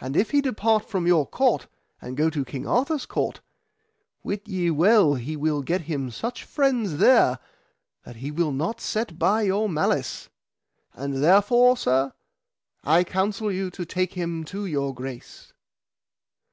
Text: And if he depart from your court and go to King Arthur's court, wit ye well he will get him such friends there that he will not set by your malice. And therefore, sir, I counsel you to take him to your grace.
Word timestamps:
And 0.00 0.16
if 0.16 0.32
he 0.32 0.40
depart 0.40 0.88
from 0.90 1.06
your 1.06 1.24
court 1.24 1.68
and 2.02 2.16
go 2.16 2.30
to 2.30 2.44
King 2.44 2.66
Arthur's 2.66 3.06
court, 3.06 3.40
wit 4.24 4.48
ye 4.48 4.72
well 4.72 5.14
he 5.14 5.36
will 5.36 5.62
get 5.62 5.82
him 5.82 6.10
such 6.10 6.42
friends 6.42 6.96
there 6.96 7.38
that 8.02 8.16
he 8.16 8.32
will 8.32 8.50
not 8.50 8.80
set 8.80 9.20
by 9.20 9.42
your 9.42 9.68
malice. 9.68 10.30
And 10.94 11.22
therefore, 11.22 11.76
sir, 11.76 12.12
I 12.82 13.04
counsel 13.04 13.52
you 13.52 13.70
to 13.70 13.84
take 13.84 14.14
him 14.14 14.42
to 14.46 14.66
your 14.66 14.92
grace. 14.92 15.52